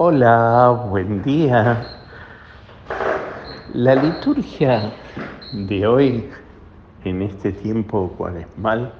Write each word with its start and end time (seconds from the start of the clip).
Hola, 0.00 0.84
buen 0.90 1.24
día. 1.24 1.84
La 3.74 3.96
liturgia 3.96 4.92
de 5.52 5.86
hoy, 5.88 6.30
en 7.02 7.22
este 7.22 7.50
tiempo 7.50 8.14
cuaresmal, 8.16 8.92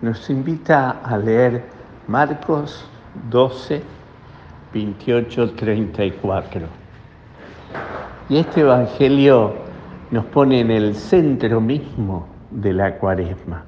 nos 0.00 0.28
invita 0.30 0.90
a 1.04 1.16
leer 1.16 1.62
Marcos 2.08 2.84
12, 3.30 3.84
28, 4.74 5.52
34. 5.52 6.62
Y 8.30 8.38
este 8.38 8.62
Evangelio 8.62 9.54
nos 10.10 10.24
pone 10.24 10.58
en 10.58 10.72
el 10.72 10.96
centro 10.96 11.60
mismo 11.60 12.26
de 12.50 12.72
la 12.72 12.98
cuaresma. 12.98 13.62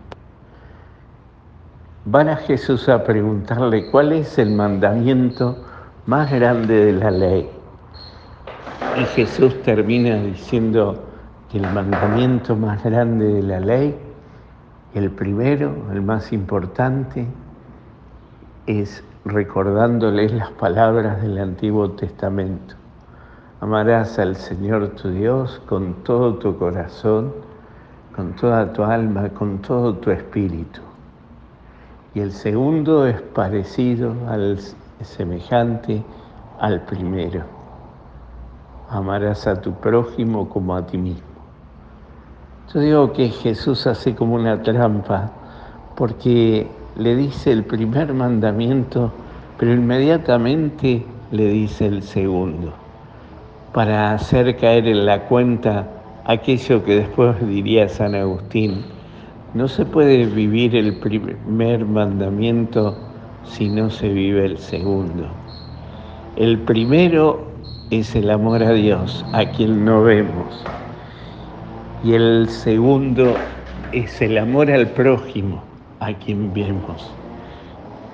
Van 2.04 2.28
a 2.30 2.34
Jesús 2.34 2.88
a 2.88 3.04
preguntarle 3.04 3.92
cuál 3.92 4.10
es 4.10 4.40
el 4.40 4.50
mandamiento 4.50 5.63
más 6.06 6.30
grande 6.30 6.86
de 6.86 6.92
la 6.92 7.10
ley. 7.10 7.48
Y 9.00 9.04
Jesús 9.06 9.62
termina 9.62 10.16
diciendo 10.16 11.02
que 11.50 11.58
el 11.58 11.72
mandamiento 11.72 12.54
más 12.54 12.84
grande 12.84 13.26
de 13.26 13.42
la 13.42 13.60
ley, 13.60 13.96
el 14.94 15.10
primero, 15.10 15.74
el 15.92 16.02
más 16.02 16.32
importante, 16.32 17.26
es 18.66 19.02
recordándoles 19.24 20.32
las 20.32 20.50
palabras 20.50 21.22
del 21.22 21.38
Antiguo 21.38 21.90
Testamento. 21.92 22.74
Amarás 23.60 24.18
al 24.18 24.36
Señor 24.36 24.90
tu 24.90 25.08
Dios 25.08 25.62
con 25.66 26.04
todo 26.04 26.34
tu 26.34 26.58
corazón, 26.58 27.32
con 28.14 28.36
toda 28.36 28.72
tu 28.74 28.84
alma, 28.84 29.30
con 29.30 29.58
todo 29.62 29.94
tu 29.94 30.10
espíritu. 30.10 30.80
Y 32.14 32.20
el 32.20 32.32
segundo 32.32 33.06
es 33.06 33.20
parecido 33.22 34.14
al 34.28 34.58
semejante 35.02 36.02
al 36.60 36.82
primero. 36.82 37.42
Amarás 38.88 39.46
a 39.46 39.60
tu 39.60 39.72
prójimo 39.72 40.48
como 40.48 40.74
a 40.76 40.86
ti 40.86 40.98
mismo. 40.98 41.34
Yo 42.72 42.80
digo 42.80 43.12
que 43.12 43.28
Jesús 43.28 43.86
hace 43.86 44.14
como 44.14 44.34
una 44.34 44.62
trampa 44.62 45.30
porque 45.96 46.66
le 46.96 47.16
dice 47.16 47.52
el 47.52 47.64
primer 47.64 48.12
mandamiento, 48.14 49.12
pero 49.58 49.72
inmediatamente 49.72 51.04
le 51.30 51.48
dice 51.48 51.86
el 51.86 52.02
segundo, 52.02 52.72
para 53.72 54.12
hacer 54.12 54.56
caer 54.56 54.86
en 54.88 55.06
la 55.06 55.26
cuenta 55.26 55.86
aquello 56.24 56.84
que 56.84 56.96
después 56.96 57.46
diría 57.46 57.88
San 57.88 58.14
Agustín. 58.14 58.84
No 59.54 59.68
se 59.68 59.84
puede 59.84 60.26
vivir 60.26 60.74
el 60.74 60.98
primer 60.98 61.84
mandamiento 61.84 62.96
si 63.44 63.68
no 63.68 63.90
se 63.90 64.08
vive 64.08 64.44
el 64.46 64.58
segundo. 64.58 65.26
El 66.36 66.58
primero 66.58 67.46
es 67.90 68.14
el 68.16 68.30
amor 68.30 68.62
a 68.62 68.72
Dios, 68.72 69.24
a 69.32 69.44
quien 69.46 69.84
no 69.84 70.02
vemos. 70.02 70.64
Y 72.02 72.14
el 72.14 72.48
segundo 72.48 73.34
es 73.92 74.20
el 74.20 74.38
amor 74.38 74.70
al 74.70 74.88
prójimo, 74.88 75.62
a 76.00 76.12
quien 76.12 76.52
vemos. 76.52 77.10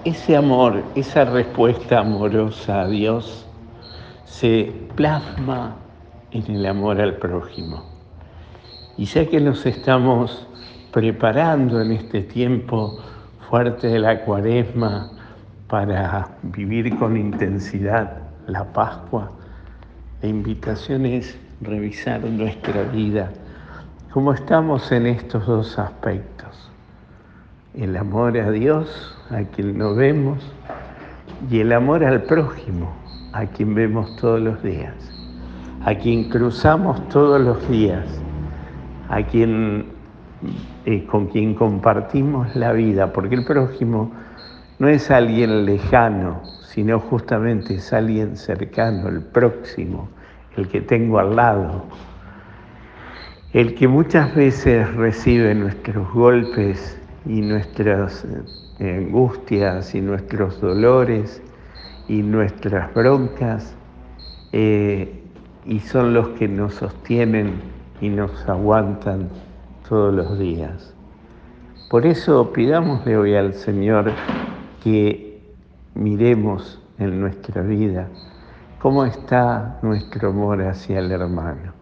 Ese 0.05 0.37
amor, 0.37 0.83
esa 0.95 1.25
respuesta 1.25 2.01
amorosa 2.01 2.83
a 2.83 2.89
Dios 2.89 3.47
se 4.25 4.73
plasma 4.97 5.77
en 6.31 6.55
el 6.55 6.67
amor 6.67 7.01
al 7.01 7.17
prójimo. 7.17 7.85
Y 8.97 9.07
ya 9.07 9.27
que 9.27 9.41
nos 9.41 9.65
estamos 9.67 10.47
preparando 10.93 11.81
en 11.81 11.93
este 11.93 12.23
tiempo 12.23 12.99
fuerte 13.49 13.89
de 13.89 13.99
la 13.99 14.25
cuaresma 14.25 15.11
para 15.71 16.27
vivir 16.43 16.99
con 16.99 17.17
intensidad 17.17 18.19
la 18.49 18.65
Pascua, 18.65 19.31
la 20.21 20.29
invitación 20.29 21.07
es 21.07 21.39
revisar 21.61 22.25
nuestra 22.25 22.83
vida, 22.83 23.31
cómo 24.13 24.33
estamos 24.33 24.91
en 24.91 25.07
estos 25.07 25.47
dos 25.47 25.79
aspectos, 25.79 26.71
el 27.75 27.97
amor 27.97 28.37
a 28.37 28.51
Dios, 28.51 29.17
a 29.31 29.43
quien 29.45 29.79
no 29.79 29.95
vemos, 29.95 30.43
y 31.49 31.61
el 31.61 31.73
amor 31.73 32.05
al 32.05 32.25
prójimo, 32.25 32.93
a 33.33 33.47
quien 33.47 33.73
vemos 33.75 34.17
todos 34.17 34.41
los 34.41 34.61
días, 34.65 34.95
a 35.85 35.95
quien 35.95 36.29
cruzamos 36.31 37.09
todos 37.11 37.41
los 37.41 37.69
días, 37.69 38.07
a 39.09 39.23
quien, 39.23 39.87
eh, 40.85 41.07
con 41.07 41.29
quien 41.29 41.55
compartimos 41.55 42.57
la 42.57 42.73
vida, 42.73 43.13
porque 43.13 43.37
el 43.37 43.45
prójimo 43.45 44.11
no 44.81 44.89
es 44.89 45.11
alguien 45.11 45.67
lejano, 45.67 46.41
sino 46.63 46.99
justamente 46.99 47.75
es 47.75 47.93
alguien 47.93 48.35
cercano, 48.35 49.09
el 49.09 49.21
próximo, 49.21 50.09
el 50.57 50.69
que 50.69 50.81
tengo 50.81 51.19
al 51.19 51.37
lado, 51.37 51.85
el 53.53 53.75
que 53.75 53.87
muchas 53.87 54.35
veces 54.35 54.91
recibe 54.95 55.55
nuestros 55.55 56.11
golpes 56.15 56.99
y 57.27 57.43
nuestras 57.43 58.27
eh, 58.79 58.97
angustias 58.97 59.95
y 59.95 60.01
nuestros 60.01 60.59
dolores 60.63 61.43
y 62.09 62.23
nuestras 62.23 62.93
broncas, 62.95 63.77
eh, 64.53 65.23
y 65.67 65.81
son 65.81 66.15
los 66.15 66.31
que 66.31 66.49
nos 66.49 66.77
sostienen 66.77 67.61
y 68.01 68.09
nos 68.09 68.49
aguantan 68.49 69.29
todos 69.87 70.15
los 70.15 70.39
días. 70.39 70.95
Por 71.91 72.07
eso 72.07 72.51
pidámosle 72.51 73.19
hoy 73.19 73.35
al 73.35 73.53
Señor 73.53 74.13
que 74.83 75.41
miremos 75.95 76.81
en 76.99 77.21
nuestra 77.21 77.63
vida 77.63 78.09
cómo 78.81 79.05
está 79.05 79.79
nuestro 79.83 80.31
amor 80.31 80.63
hacia 80.63 81.01
el 81.01 81.13
hermano. 81.13 81.73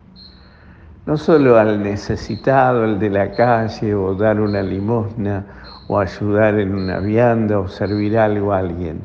No 1.07 1.17
solo 1.17 1.57
al 1.57 1.83
necesitado, 1.83 2.85
el 2.85 2.99
de 2.99 3.09
la 3.09 3.33
calle, 3.33 3.95
o 3.95 4.15
dar 4.15 4.41
una 4.41 4.63
limosna, 4.63 5.47
o 5.87 5.99
ayudar 5.99 6.59
en 6.59 6.75
una 6.75 6.99
vianda, 6.99 7.61
o 7.61 7.69
servir 7.69 8.19
algo 8.19 8.53
a 8.53 8.59
alguien, 8.59 9.03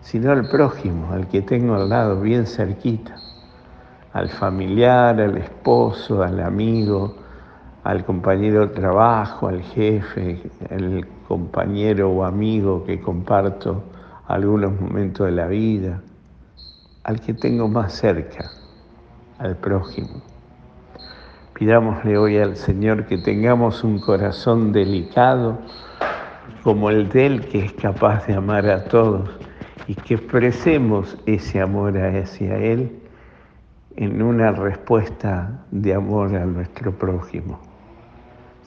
sino 0.00 0.32
al 0.32 0.48
prójimo, 0.48 1.12
al 1.12 1.28
que 1.28 1.42
tengo 1.42 1.74
al 1.74 1.88
lado, 1.90 2.20
bien 2.20 2.46
cerquita, 2.46 3.16
al 4.12 4.30
familiar, 4.30 5.20
al 5.20 5.36
esposo, 5.36 6.22
al 6.22 6.40
amigo, 6.40 7.16
al 7.88 8.04
compañero 8.04 8.66
de 8.66 8.74
trabajo, 8.74 9.48
al 9.48 9.62
jefe, 9.62 10.42
al 10.70 11.08
compañero 11.26 12.10
o 12.10 12.22
amigo 12.22 12.84
que 12.84 13.00
comparto 13.00 13.82
algunos 14.26 14.78
momentos 14.78 15.24
de 15.24 15.32
la 15.32 15.46
vida, 15.46 16.02
al 17.04 17.18
que 17.18 17.32
tengo 17.32 17.66
más 17.66 17.94
cerca, 17.94 18.50
al 19.38 19.56
prójimo. 19.56 20.20
Pidámosle 21.54 22.18
hoy 22.18 22.36
al 22.36 22.56
Señor 22.56 23.06
que 23.06 23.16
tengamos 23.16 23.82
un 23.82 24.00
corazón 24.00 24.70
delicado 24.70 25.56
como 26.62 26.90
el 26.90 27.08
de 27.08 27.24
Él 27.24 27.48
que 27.48 27.64
es 27.64 27.72
capaz 27.72 28.26
de 28.26 28.34
amar 28.34 28.68
a 28.68 28.84
todos 28.84 29.30
y 29.86 29.94
que 29.94 30.16
expresemos 30.16 31.16
ese 31.24 31.62
amor 31.62 31.96
hacia 31.96 32.54
Él 32.58 33.00
en 33.96 34.20
una 34.20 34.52
respuesta 34.52 35.64
de 35.70 35.94
amor 35.94 36.36
a 36.36 36.44
nuestro 36.44 36.92
prójimo 36.92 37.67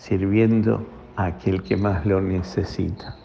sirviendo 0.01 0.83
a 1.15 1.25
aquel 1.25 1.61
que 1.61 1.77
más 1.77 2.05
lo 2.05 2.19
necesita. 2.21 3.15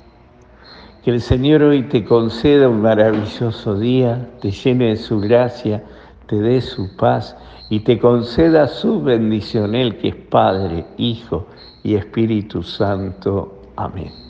Que 1.03 1.11
el 1.11 1.21
Señor 1.21 1.63
hoy 1.63 1.85
te 1.85 2.05
conceda 2.05 2.69
un 2.69 2.83
maravilloso 2.83 3.79
día, 3.79 4.29
te 4.43 4.51
llene 4.51 4.91
de 4.91 4.97
su 4.97 5.21
gracia, 5.21 5.83
te 6.27 6.37
dé 6.37 6.61
su 6.61 6.95
paz 6.97 7.37
y 7.71 7.81
te 7.81 7.99
conceda 7.99 8.69
su 8.69 9.01
bendición, 9.01 9.75
Él 9.75 9.97
que 9.99 10.09
es 10.09 10.17
Padre, 10.17 10.85
Hijo 10.99 11.47
y 11.83 11.95
Espíritu 11.95 12.63
Santo. 12.63 13.63
Amén. 13.77 14.26